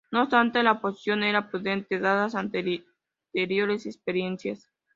No 0.09 0.23
obstante, 0.23 0.63
la 0.63 0.71
oposición 0.71 1.21
era 1.21 1.51
prudente 1.51 1.99
dadas 1.99 2.33
anteriores 2.33 3.85
experiencias. 3.85 4.67